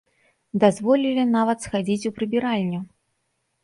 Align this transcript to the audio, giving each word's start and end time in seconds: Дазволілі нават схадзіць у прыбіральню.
Дазволілі 0.63 1.27
нават 1.37 1.57
схадзіць 1.69 2.07
у 2.13 2.19
прыбіральню. 2.19 2.79